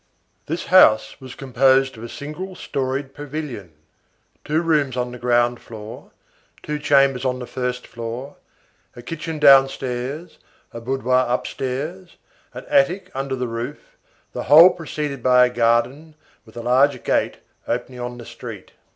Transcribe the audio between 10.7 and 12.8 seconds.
a boudoir upstairs, an